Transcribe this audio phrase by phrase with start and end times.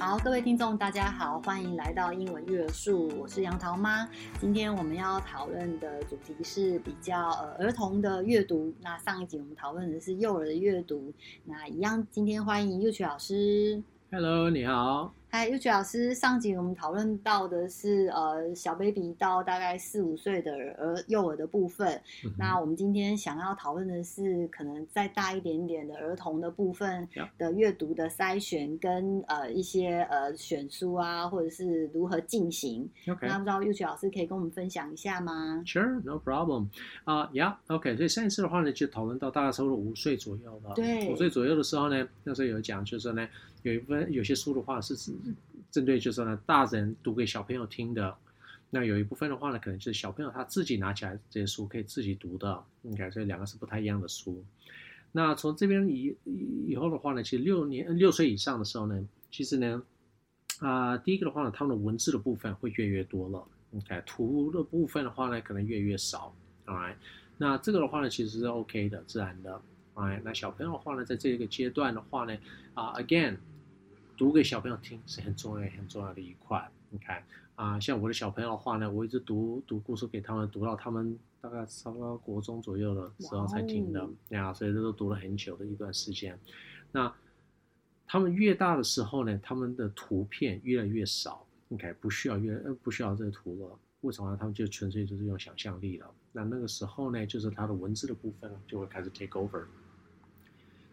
[0.00, 4.08] 好，各位听众，大家好，欢迎来到英文育儿树，我是杨桃妈。
[4.40, 8.72] 今天我们要讨论的主题是比较呃儿童的阅读。
[8.80, 11.12] 那上一集我们讨论的是幼儿的阅读。
[11.44, 13.82] 那一样，今天欢迎佑曲老师。
[14.10, 15.12] Hello，你好。
[15.32, 21.88] 嗨，佑曲老师，上集我们讨论到的是呃小 baby 到大概四五岁的儿幼儿的部分。
[22.24, 27.08] 嗯、那我们今天想要讨论的是可能再大一点点的儿童的部分
[27.38, 32.90] 的阅读的筛选跟呃一些呃选书啊，或者是如何进行。
[33.08, 36.66] OK，那不知道佑曲老师可以跟我们分享一下吗？Sure，no problem。
[37.04, 37.94] 啊，Yeah，OK。
[37.94, 40.74] 所以上一次的话呢，就讨论到大概差不多五岁左右了。
[40.74, 43.28] 对，五岁左右的时候呢，那时候有讲就是呢。
[43.62, 45.12] 有一部分有些书的话是指
[45.70, 48.16] 针对就是呢大人读给小朋友听的，
[48.70, 52.62] 那有一部分的话呢，可能就是小朋友他自己拿起来这些书可以自己读的。
[52.84, 54.44] OK，所以两个是不太一样的书。
[55.12, 56.16] 那从这边以
[56.68, 59.82] 以后的话呢，其实六年六岁以上的时候呢，其实呢
[60.60, 63.44] 啊、呃，第一个的话呢，他们的文字的部分会越越多了。
[63.72, 66.34] OK，图的部分的话呢，可能越越少。
[66.66, 66.94] Alright，
[67.38, 69.60] 那这个的话呢，其实是 OK 的，自然的。
[69.94, 72.36] Alright，那小朋友的话呢，在这个阶段的话呢，
[72.74, 73.36] 啊、呃、，again。
[74.20, 76.70] 读给小朋友听是很重要、很重要的一块。
[76.90, 86.38] 你看啊，像我的小朋友的话呢，我一直读读故事给他们，读到他们大概差不多国中左右的时候才停的呀，所以这都读了很久的一段时间。
[86.92, 87.10] 那
[88.06, 91.46] 他们越大的时候呢，他们的图片越来越少。
[91.70, 93.78] OK，不需要越不需要这个图了。
[94.02, 94.36] 为什么呢？
[94.38, 96.06] 他们就纯粹就是用想象力了。
[96.30, 99.64] 那那个时候呢，就是他的文字的部分就会开始 take over。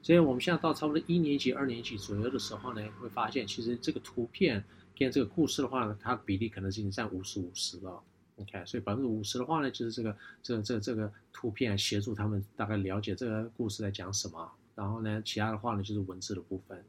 [0.02, 4.64] 所以我们现在到差不多一年级、二年级左右的时候呢，会发现其实这个图片
[4.98, 8.02] 跟这个故事的话呢，它比例可能已经占五十五十了。
[8.38, 14.50] OK，所以百分之五十的话呢，就是这个、这个、这个、这个图片协助他们大概了解这个故事在讲什么。
[14.76, 16.82] 然后呢，其他的话呢，就是文字的部分。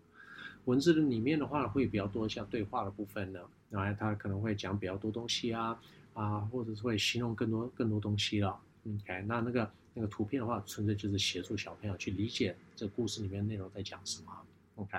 [0.67, 5.81] 文字的里面的话，会比较多像对话的部分呢，然后他可能会讲比较多东西啊
[6.13, 8.57] 啊，或者是会形容更多更多东西了。
[8.87, 9.69] OK，那那个。
[9.99, 14.33] 那个图片的话，纯粹就是协助小朋友去理解这故事里面内容在讲什么。
[14.77, 14.97] OK，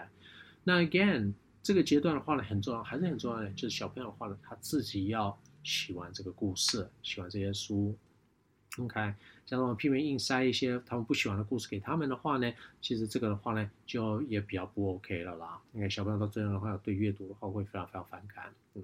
[0.65, 1.31] 那 again
[1.63, 7.95] 这个阶段的话呢，很重要，还是很重要的，就是小朋友的话呢，他自己要喜欢这个故事，喜欢这些书。
[8.77, 9.13] OK，
[9.45, 15.61] 像我们拼命硬塞一些他们不喜欢的故事给他们的话呢，其实这个的话呢，就也比较不 OK 了啦。
[15.71, 18.53] 因为小朋友到最后的话，对阅读的话会非常非常反感。
[18.73, 18.83] 嗯，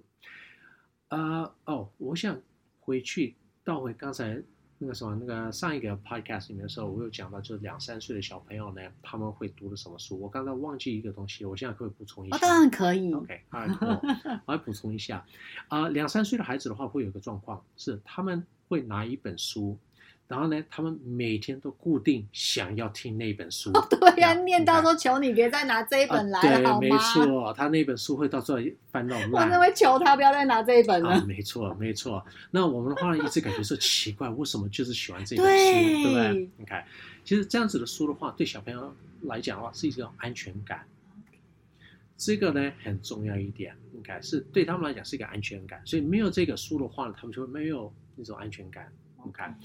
[1.09, 2.41] 啊、哦，我想
[2.79, 4.41] 回去倒回刚才。
[4.77, 10.19] 那个什么，那个上一个 podcast 里面的时候，我有讲到，就是两三岁的小朋友呢，他们会读的什么书？
[10.19, 12.35] 我刚才忘记一个东西，我现在可以补充一下。
[12.35, 13.13] 哦，当然可以。
[13.13, 13.65] OK，啊，
[14.45, 15.25] 我来补充一下。
[15.69, 19.77] 啊、呃，两三岁的孩子的话，会有一个状况是，他们会拿一本书。
[20.27, 23.69] 然后呢，他们每天都固定想要听那本书。
[23.75, 26.41] 哦、对呀、啊，念到说求你别再拿这一本来？
[26.41, 29.31] 对，没错，他那本书会到最后翻到烂。
[29.31, 31.11] 我认为求他不要再拿这一本了。
[31.11, 32.25] 啊、没错，没错。
[32.49, 36.49] 那我们的话，一直感觉是 奇怪，为什么就是喜欢这本书，对，对不对？
[36.57, 36.83] 你看，
[37.23, 40.83] 其实这样子的书的话，对小朋友来讲的话，是一种安全感。
[42.17, 45.79] 这个呢很重要一点，应该是对他们来讲是一个安全感。
[45.85, 48.91] 所以没有这个书的话呢，他们就没有那种安全感。
[49.23, 49.55] 你看。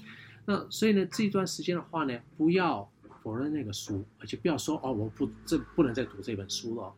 [0.45, 2.89] 那所以呢，这段时间的话呢，不要
[3.21, 6.93] 否认那个书，而且不要说哦，我不这不能再读这本书了。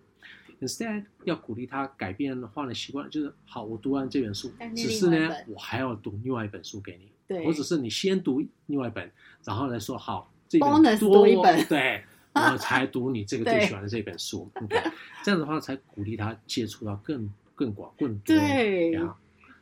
[0.61, 7.11] Instead，要鼓励他改变的话呢，习惯就是好，我读完这本书，只是呢，我还要读另外一本书给你。
[7.27, 9.11] 对，我只是你先读另外一本，
[9.43, 12.03] 然后来说好，这本多一本，对，
[12.33, 14.49] 我才读你这个最喜欢的这本书。
[14.61, 14.81] OK，
[15.21, 18.35] 这样的话才鼓励他接触到更更广更多。
[18.37, 18.97] 对。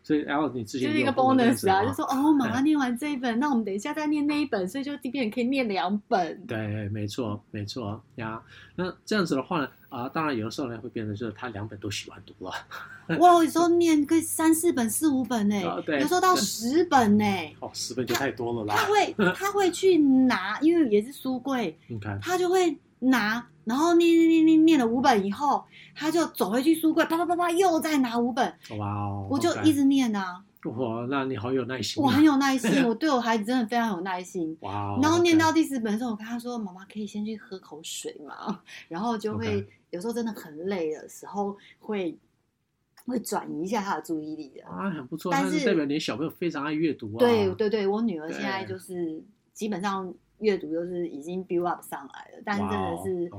[0.04, 6.46] 所以，然后你之前就是一个 bonus 啊，就说哦，马上念完这一本，那我们等一下再念那一本，所以就这边可以念两本。
[6.48, 8.42] 对，没错，没错呀。
[8.76, 12.52] 那这样子的话呢，啊，当然有的时候呢会变成就是他两本都喜欢读了。
[13.20, 17.26] 哇，有时候念个三四本、四五本呢， 有时候到十本呢。
[17.60, 18.76] 哦，十本就太多了啦。
[18.76, 23.48] 他会，他会去拿，因为也是书柜， 你看，他就会拿。
[23.64, 25.64] 然后念念念念念了五本以后，
[25.94, 28.52] 他就走回去书柜，啪啪啪啪，又再拿五本。
[28.80, 29.28] 哇哦！
[29.30, 30.44] 我就一直念啊。
[30.64, 32.04] 哇，那你好有耐心。
[32.04, 34.58] 我很有耐心， 我对我孩子真的非常有耐心。
[34.62, 34.98] 哇！
[35.00, 38.60] 然后念到第四本的时候，我跟他说：“妈妈可以先去喝口水嘛。”
[38.90, 42.18] 然后就会有时候真的很累的时候，会
[43.06, 44.66] 会转移一下他的注意力的。
[44.66, 45.32] 啊，很不错。
[45.32, 47.20] 但是代表你小朋友非常爱阅读啊。
[47.20, 50.12] 对对对，我女儿现在就是基本上。
[50.42, 53.32] 阅读就是已经 build up 上来了，但真的是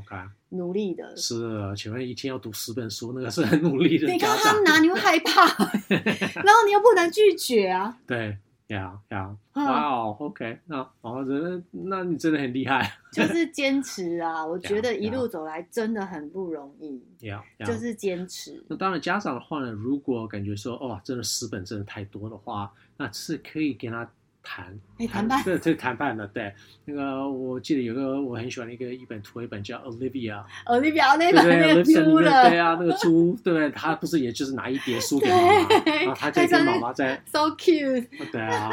[0.50, 1.16] 努力的。
[1.16, 4.10] 是，请问一天要读十本书，那个是很努力的。
[4.10, 5.42] 你看他拿，你会害怕，
[6.42, 7.98] 然后你又不能拒绝啊。
[8.06, 8.36] 对，
[8.68, 12.92] 呀呀，哇哦哦，OK，那哦，真的，那你真的很厉害。
[13.12, 17.02] 就是坚持啊，我觉得一路走来真的很不容易。
[17.20, 18.64] 要，就是坚持。
[18.68, 24.08] 那当然，家长的话呢，如果感觉说，哦，真的十本真的太多的话，那是可以给他。
[24.42, 24.66] 谈，
[24.98, 26.52] 哎，谈判，这，这谈判的，对，
[26.84, 35.68] 那个我记得有个我很喜欢的一个一本图一本叫 Olivia，Olivia 那本那个猪的，对啊，那个猪，对，他不是也就是拿一叠书给妈妈，
[36.02, 38.70] 然后他就跟妈妈在，so cute，对啊，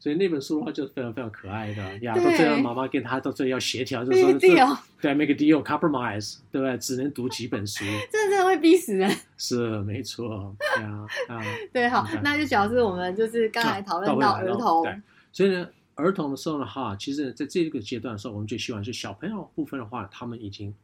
[0.00, 4.32] 所以那本书的话就是非常非常可爱的呀，到最后妈妈跟他到最后要协调，就是说，
[5.00, 6.78] 对，make a deal，compromise，对不对？
[6.78, 14.84] 只能读几本书，这 真的会逼死人，是没错，对啊，啊， 对，好，那就表示我们就是刚才讨论到儿童。
[15.32, 20.74] 所以呢，儿童的时候呢，哈，其实在这个阶段的时候，我们就希望是小朋友部分的话，他们已经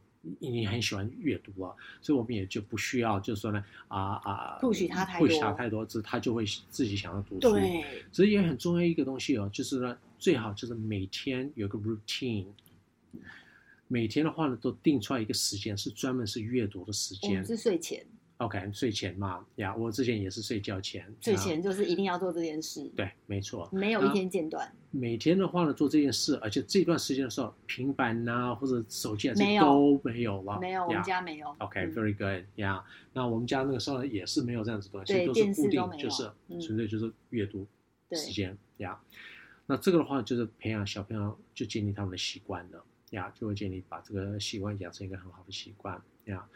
[0.40, 7.40] 已经很喜欢阅读啊，所以我们也就不需要，就是说呢，啊啊，不许他太多，不许他太多字，他就会自己想要读书。
[7.40, 12.46] 对，所以也很重要一个东西哦，就是呢，最好就是每天有个 routine，
[13.88, 18.04] 每天的话呢，都定出来一个时间，是专门是阅读的时间，是睡前。
[18.38, 21.10] OK，睡前嘛，呀，我之前也是睡觉前。
[21.22, 22.86] 睡前就是一定要做这件事。
[22.94, 23.66] 对，没错。
[23.72, 24.70] 没有一天间断。
[24.90, 30.60] 每天的话呢，做这件事，而且这段时间的时候，平板呐、啊、或者手机啊，这都没有了。
[30.60, 31.48] 没有，我们家没有。
[31.60, 32.84] OK，very good，呀。
[33.14, 36.30] 那我们家那个时候呢，也是没有这样子的东西，都是固定，就是
[36.60, 37.66] 纯粹就是阅读
[38.12, 39.00] 时间呀。
[39.64, 46.46] 那这个的话，就是培养小朋友就建立他们的习惯了呀，就会建立把这个习惯养成一个很好的习惯呀。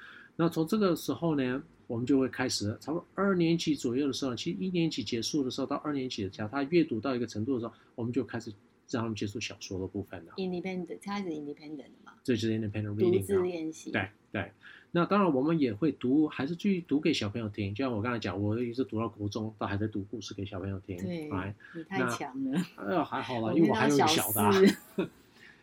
[0.41, 8.51] 那从这个时候呢，我们就会开始，差不多二年级左右的时候，其实一年级结束的时候到二年级的时候，他阅读到一个程度的时候，我们就开始
[8.89, 10.33] 让他们接触小说的部分了。
[10.39, 12.13] Independent，开始 independent 的嘛？
[12.25, 13.19] 这就是 independent reading。
[13.19, 13.91] 独自练习。
[13.91, 14.51] 对对。
[14.93, 17.75] 那当然，我们也会读，还是继续读给小朋友听。
[17.75, 20.97] 就像我刚才讲，我一直读到国中，都还在读故事给小朋友听。
[20.97, 21.29] 对。
[21.31, 22.59] 哎，你太强了。
[22.77, 24.51] 哎呀，还好啦， 因为我还有小的、啊。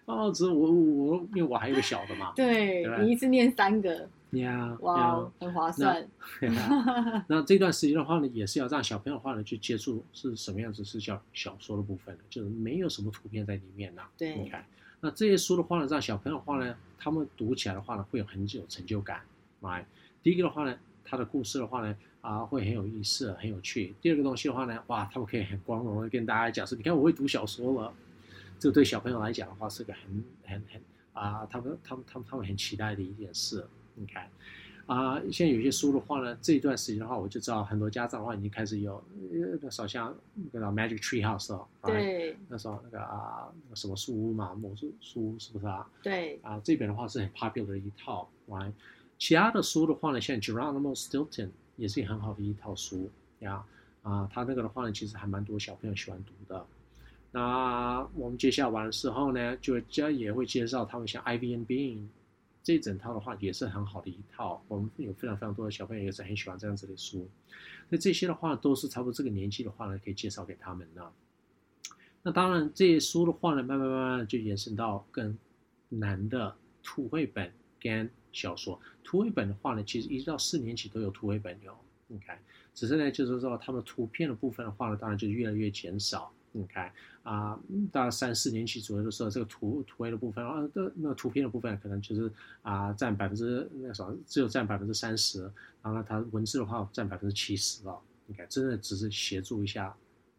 [0.06, 2.32] 哦，只是我我因为我还有一个小的嘛。
[2.36, 4.08] 对，对你一次念三个。
[4.32, 6.06] 呀，哇很划算。
[6.42, 14.04] 那，那这段时间的话呢，也是要让小朋友的话呢去接触是什么样子，是叫小说的部分的，就是没有什么图片在里面呐。
[14.18, 14.66] 对，你看，
[15.00, 19.22] 那这些书的话呢，让小朋友的话呢，他们读起来的话呢，会有很有成就感。
[19.62, 19.86] 来，
[20.22, 23.96] 第一个的话呢，他的故事的话呢，啊，会很有意思，很有趣。
[24.02, 27.94] 第二个东西的话呢，哇，他们可以很光荣的跟大家讲说，你看我会读小说了。
[28.60, 30.82] 这个对小朋友来讲的话，是个很很很
[31.14, 33.66] 啊，他们他们他们他们很期待的一件事。
[34.00, 34.30] 你看，
[34.86, 39.04] 啊，现在有些书的话呢，这一段时间的话，我就知道很多家长的话已经开始有，
[39.60, 40.16] 那时候像
[40.52, 45.90] 那个 Magic Tree House 哦，对，那时候那个啊，那什么书屋嘛，魔术书屋是不是啊？
[46.04, 48.72] 对，啊，这边的话是很 popular 的一套，啊，
[49.18, 53.10] 其他的书的话呢，像 Geronimo Stilton 也是很好的一套书
[53.40, 53.66] 呀，
[54.04, 56.66] 啊，他那个的话呢，其实还蛮多小朋友喜欢读的。
[57.32, 62.06] 那我们接下来完的时候呢，就将也会介绍他们像 Ivy and Bean。
[62.68, 67.26] 这一整套的话也是很好的一套，我们有非常非常多的小朋友也是很喜欢这样子的书。
[67.88, 71.14] 那这些的话都是差不多这个年纪的话呢，可以介绍给他们的。
[72.24, 75.38] 那当然这些书的话呢，慢慢慢慢就延伸到更
[75.88, 76.54] 难的
[76.84, 77.50] 图绘本
[77.80, 78.78] 跟小说。
[79.02, 81.74] 图绘本的话呢，其实一直到四年级都有图绘本有，
[82.08, 82.38] 你看，
[82.74, 86.34] 只是呢就是说他们图片的部分的话呢，当然就越来越减少。
[86.54, 86.92] 你看
[87.24, 87.60] 啊，
[87.92, 92.32] 大概三四年级左右的时候，这个图图绘的部分啊，的那图片的部分可能就是
[92.62, 98.00] 啊占百分之那什么，只有占百分之三十，然后呢，它文字的话占百分之七十了。
[98.26, 99.96] 你看，真的只是协助一下，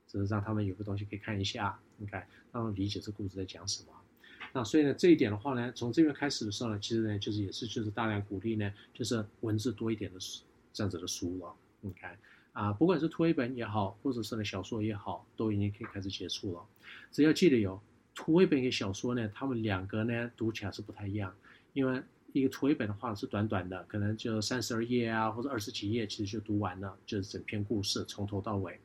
[0.09, 1.79] 只是让他们有个东西可以看一下。
[1.99, 2.21] 你看，
[2.53, 3.93] 让他们理解这故事在讲什么。
[4.53, 10.43] 那所以呢，这一点的话呢，从这边开始的时候呢，其实呢，就是也是就是大量鼓励呢，就是文字多一点的书
[10.73, 11.55] 这样子的书了。
[11.81, 12.19] 你看。
[12.53, 16.61] 啊，不管是图绘本也好，或者是呢小说也好，都已经可以开始接触了。
[17.13, 17.81] 只要记得有
[18.15, 21.33] 图绘本跟小说呢，他们两个呢读起来是不太一样。
[21.75, 22.03] 因为
[22.33, 28.79] 一个图绘本的话是短短的，可能就三十二页啊，或者二十几页，其实就读完了，就是整篇故事从头到尾。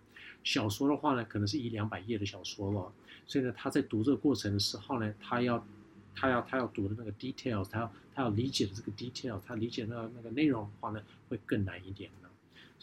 [0.44, 2.94] 小说的话呢，可能是一两百页的小说了，
[3.26, 5.66] 所以呢，他在读这个过程的时候呢，他要
[6.14, 12.12] 他要他要读的那个 details，他要他要理解的这个 detail，他理解那个那个内容的话呢，会更难一点。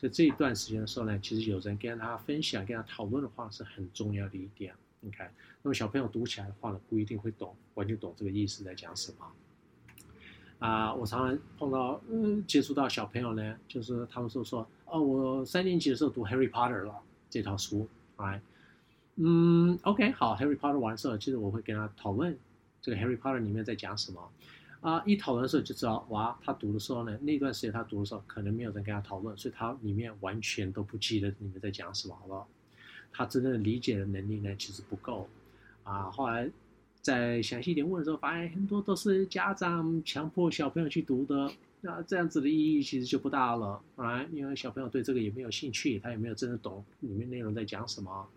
[0.01, 4.75] 在这一段时间的时候呢，其实有人跟他分享、跟他讨论的话是很重要的一点。
[5.01, 5.31] 你看，
[5.61, 9.27] 那么小朋友读起来的话呢，不一定会懂，完全懂这个意思在讲什么。
[10.59, 16.95] 啊，我常常碰到，嗯，接触到小朋友呢，就是他们说说，哦，我三年级的时候读《Harry Potter》了
[17.29, 18.41] 这套书，哎，
[19.17, 22.39] 嗯，OK，好，《Harry Potter》完事了，其实我会跟他讨论
[22.81, 24.31] 这个《Harry Potter》里面在讲什么。
[24.81, 32.49] 啊，一讨论的时候就知道，哇，他读的时候呢，那段时间他读的时候，可能没有人跟他讨论，所以他里面完全都不记得你们在讲什么，好不好？
[33.13, 35.29] 他真正的理解的能力呢，其实不够。
[35.85, 36.51] 啊，后来
[37.03, 41.51] 再详细一点问的时候，发现很多都是家长强迫小朋友去读的。
[41.83, 48.29] 那这样子的意义其实就不大了啊，因为小朋友对这个也没有兴趣，他也没有真的懂里面内容在讲什么。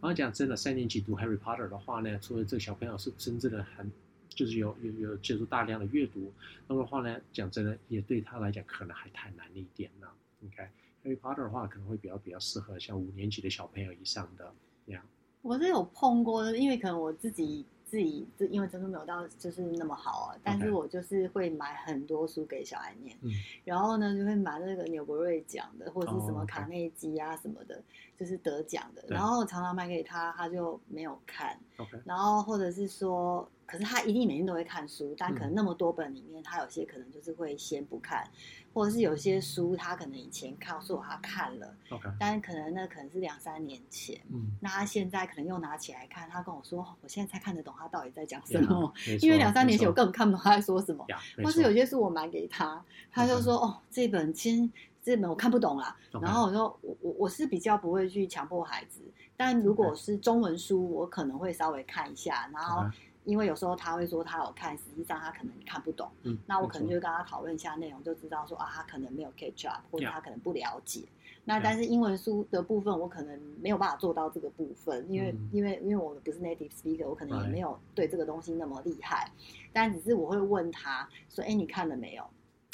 [0.00, 3.90] 然后讲真的，三年级读 Harry Potter 的话呢，除了这个小朋友是真正的很，
[4.30, 6.32] 就是有有有接触大量的阅读，
[6.66, 10.10] 那么的话呢，讲真的也对他来讲可能还太难一点了。
[10.44, 14.52] OK，Harry Potter 的话可能会比较比较适合像五年级的小朋友以上的
[14.86, 15.02] 这样。
[15.42, 17.66] 我是有碰过，因为可能我自己。
[17.90, 23.16] 自己因为真的没有到就是那么好啊，但是我就是会买很多书给小孩念.
[23.64, 27.84] 然后呢就会买那个纽伯瑞奖的或者是什么卡内基啊什么的，Oh.
[28.16, 31.58] 就是得奖的，然后常常买给他，他就没有看
[32.04, 33.48] 然后或者是说。
[33.70, 38.28] 可是他一定每天都会看书，但可能那么多本里面，他有些可能就是会先不看，
[38.74, 41.72] 或者是有些书他可能以前告诉我他看了.
[42.18, 54.68] 但可能那可能是两三年前，嗯，那他现在可能又拿起来看，他跟我说，我现在才看得懂他到底在讲什么，yeah, 因为两三年前我根本看不懂他在说什么，yeah, 或是有些书我买给他，他就说，哦，这本先
[55.02, 59.00] 这本我看不懂啦.然后我说我我我是比较不会去强迫孩子，
[59.36, 62.84] 但如果是中文书，我可能会稍微看一下，然后。
[63.24, 66.10] 因为有时候他会说他有看，实际上他可能看不懂。
[66.22, 71.06] 嗯，那我可能就跟他讨论一下内容，就知道说啊，他可能没有 catch up，或者他可能不了解。
[71.44, 79.30] 那但是英文书的部分，我可能没有办法做到这个部分，因为、嗯、因为因为我们不是 native speaker，我可能也没有对这个东西那么厉害。
[79.70, 82.24] 但只是我会问他说：“哎，你看了没有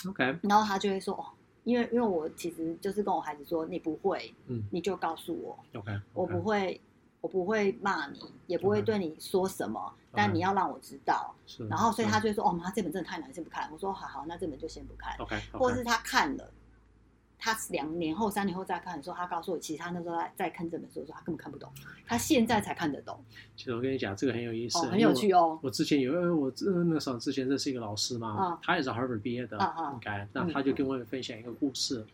[0.08, 1.26] ？”OK，然后他就会说：“哦，
[1.66, 5.58] 因为因为我其实就是跟我孩子说，你不会，嗯，你就告诉我。
[5.78, 6.00] OK，, okay.
[6.14, 6.80] 我不会。”
[7.22, 11.34] 我不会骂你，也不会对你说什么，嗯、但你要让我知道。
[11.44, 15.16] 是，然后所以他就会说：“哦，妈，这本真的太难，先不看。”我说：“好好，那这本就先不看。
[15.18, 16.48] Okay,” OK，或者是他看了，
[17.38, 21.70] 他两年后、三年后再看的时候，他告诉我，其实他那时候在在看这本书的时候，他根本看不懂，
[22.06, 23.18] 他现在才看得懂。
[23.56, 25.48] 其实我跟你讲，这个很有意思，哦、很有趣哦。
[25.48, 26.52] 我，我之前有，我
[26.86, 29.56] 那时候之前认识一个老师嘛，哦、他也是 Harvard 毕业的，
[29.92, 32.00] 应该、哦，那他就跟我分享一个故事。
[32.00, 32.06] 嗯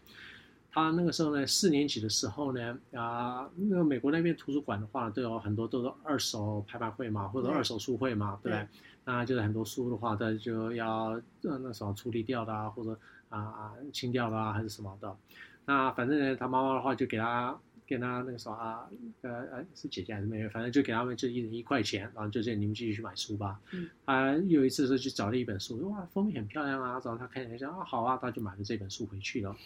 [0.74, 8.66] 他那个时候呢，四年级的时候呢，啊，那个美国那边图书馆的话，都有很多都是二手拍卖会嘛，或者二手书会嘛，对不对？
[9.04, 12.98] 那就是很多书的话，他就要那时候处理掉的啊，或者
[13.38, 15.16] 啊清掉的啊，还是什么的。
[15.64, 18.88] 那反正呢，他妈妈的话就给他给他那个时候啊，
[19.22, 23.60] 呃呃是姐姐还是妹妹，反正就给他们就一人一块钱，然后就这你们继续去买书吧。
[23.72, 23.88] 嗯。
[24.04, 29.56] 啊，有一次是去找了一本书，哇，封面很漂亮啊，然后他看了一下啊，好啊，他就买了这本书回去了。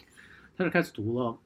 [0.57, 1.37] 他就开始读了，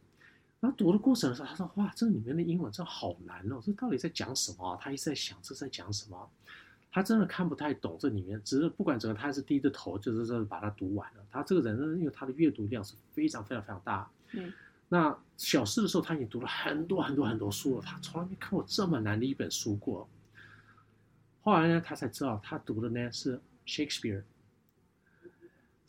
[0.61, 6.29] 然后读的过程的时候，他说：“哇，这里面的英文真的好难哦，这到底在讲什么？”他一直在想这在讲什么，
[6.91, 8.41] 他真的看不太懂这里面。
[8.43, 11.24] 只是不管怎么，他还是低着头，就是这把它读完了。
[11.29, 14.10] 他这个人呢，因为他的阅读量是非常非常非常大。
[14.33, 14.51] 嗯。
[14.89, 20.07] 那小四的时候，他已经读了很多很多很多书了，他从来没看过这么难的一本书过。
[21.41, 24.24] 后来呢，他才知道他读的呢是 Shakespeare。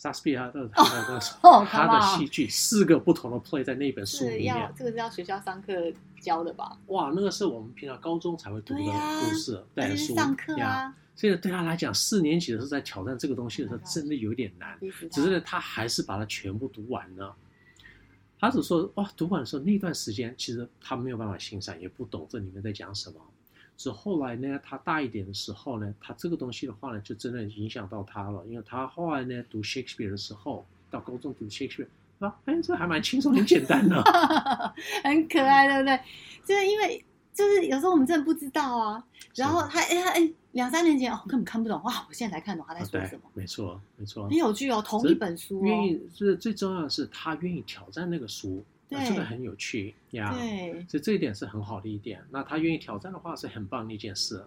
[0.02, 5.72] 莎士比亚的他的 戏剧四个不同的 play 在那本书里面，这个是要学校上课
[6.20, 6.76] 教的吧？
[6.88, 10.92] 哇，那个是我们平常高中才会读的故事，带的书上课啊。
[11.14, 14.76] 所以对他来讲，四年级的时候在挑战这个东西的时候，真的有点难。
[15.08, 17.32] 只是呢，他还是把它全部读完了。
[18.40, 23.20] 他只说哇，读完的时候那段时间，其实他没有办法欣赏，也不懂这里面在讲什么。
[23.76, 28.44] 是后来呢，他大一点的时候呢，他这个东西的话呢，就真的影响到他了。
[28.46, 31.88] 因为他后来呢，读 Shakespeare 的时候，到高中读 Shakespeare，
[32.20, 34.02] 啊，哎，这还蛮轻松，很简单的，
[35.02, 36.00] 很可爱，对不对？
[36.46, 39.02] 就是因为就是有时候我们真的不知道啊。
[39.34, 42.04] 然后他哎他哎，两三年前哦，根本看不懂哇！
[42.08, 43.22] 我现在才看懂他在说什么。
[43.32, 45.62] 没错，没错，很有趣哦，同一本书哦。
[45.64, 48.62] 愿意，是最重要的是他愿意挑战那个书。
[48.92, 52.22] 对这个很有趣呀，对，所以这一点是很好的一点。
[52.30, 54.44] 那他愿意挑战的话，是很棒的一件事，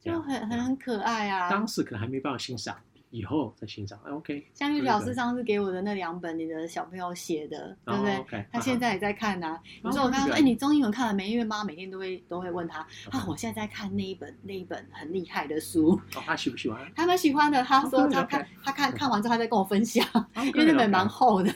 [0.00, 1.50] 就很很很可爱啊。
[1.50, 2.76] 当时可能还没办法欣赏。
[3.10, 4.46] 以后再欣赏，OK。
[4.52, 8.46] 像玉老师上次给我的那两本，你的小朋友写的，对不对？
[8.52, 9.58] 他现在也在看呐。
[9.82, 16.90] 你说我跟他说：“哎，你中英文看了没？”因为妈每天都会都会问他：“啊，我现在在看那一本那一本很厉害的书。”哦，他喜不喜欢？
[16.94, 17.62] 他蛮喜欢的。
[17.64, 20.04] 他说他看他看看完之后，他再跟我分享，
[20.44, 21.50] 因为那本蛮厚的，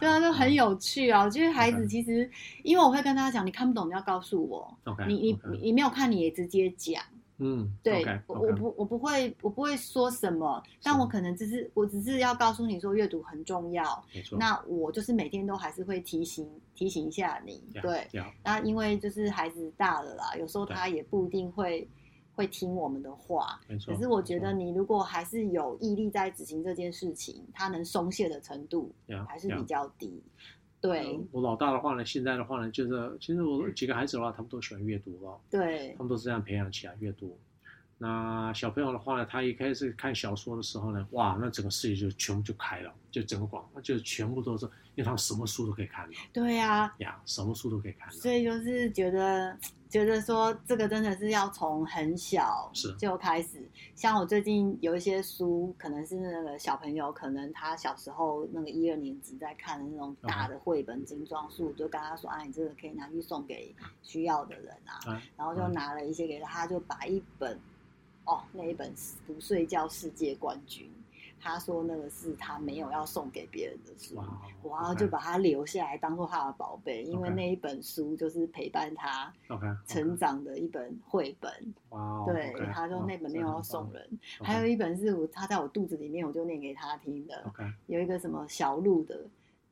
[0.00, 1.22] 对啊，就很有趣啊。
[1.24, 2.30] 我觉得孩子其实，
[2.62, 7.02] 因为我会跟他讲，你看不懂你要告诉我，你你你没有看你也直接讲。
[7.38, 8.22] 嗯，对，okay, okay.
[8.28, 14.04] 我我不我不会我不会说什么，但我可能只是我只是要告诉你说阅读很重要。
[14.14, 17.60] 没错，那我就是每天都还是会提醒提醒一下你。
[17.74, 18.32] Yeah, 对，yeah.
[18.44, 21.88] 那因为就是孩子大了啦，有时候他也不一定会
[22.36, 23.60] 会听我们的话。
[23.66, 28.92] 没错，可是我觉得你如果还是有毅力在执行这件事情，他能松懈的程度
[29.26, 30.22] 还是比较低。
[30.38, 30.53] Yeah,
[30.84, 35.40] 对，我老大的话呢，现在的话呢，就是其实我几个孩子的话，他们都喜欢阅读了。
[35.50, 37.38] 对，他们都是这样培养起来阅读。
[37.96, 46.12] 那小朋友的话呢，他一开始看小说的时候呢，哇，那整个视野就全部就开了，就整个广，就全部都是，因为他们什么书都可以看了。
[46.32, 48.10] 对呀，呀，什么书都可以看。
[48.12, 49.56] 所以就是觉得，
[49.88, 53.68] 觉得说这个真的是要从很小就开始。
[53.94, 67.58] 像我最近有一些书，可能是那个小朋友，可能他小时候那个一二年级在看的那种大的绘本精装书，就跟他说啊，你这个可以拿去送给需要的人啊，然后就拿了一些给他，他就把一本。
[68.26, 68.90] 哦，那一本
[69.26, 70.90] 不睡觉世界冠军，
[71.44, 74.16] 他说那个是他没有要送给别人的书，
[74.62, 79.30] 哇，然后就把它留下来当做他的宝贝，因为那一本书就是陪伴他
[79.86, 81.52] 成长的一本绘本。
[81.90, 87.52] 哇，对，他说那本没有要送人，还有一本是我他在我肚子里面，我就念给他听的，
[87.88, 89.20] 有一个什么小鹿的。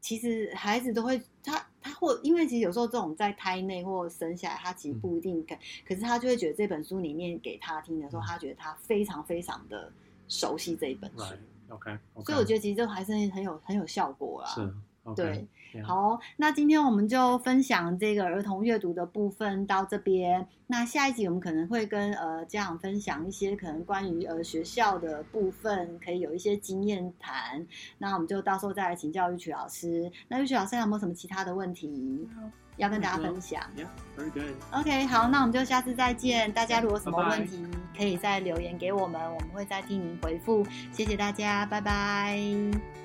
[0.02, 5.42] 其实孩子都会，他他或因为其实有时候这种在胎内或生下来，他其实不一定
[5.86, 9.90] 可是他就会觉得这本书里面给他听的时候，嗯、他觉得他非常非常的
[10.26, 11.24] 熟悉这一本书。
[11.72, 14.48] OK，所以我觉得其实这还是很有很有效果啦。
[14.48, 14.72] 是。
[15.16, 15.84] 对，yeah.
[15.84, 20.46] 好，那今天我们就分享这个儿童阅读的部分到这边。
[20.68, 27.66] 那下一集我们可能会跟呃家长分享一些可能关于呃学校的部分，可以有一些经验谈。
[27.98, 30.10] 那我们就到时候再来请教玉曲老师。
[30.28, 32.28] 那玉曲老师有没有什么其他的问题
[32.76, 34.54] 要跟大家分享？Yeah, very good.
[34.70, 36.50] OK，好，那我们就下次再见。
[36.52, 37.66] 大家如果有什么问题，
[37.96, 40.64] 可以再留言给我们，我们会再替您回复。
[40.92, 43.01] 谢谢大家，拜拜。